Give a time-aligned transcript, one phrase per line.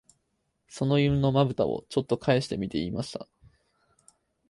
[0.67, 3.27] その犬の眼ぶたを、ちょっとかえしてみて言いました